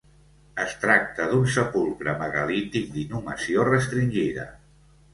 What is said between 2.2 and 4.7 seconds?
megalític d'inhumació restringida.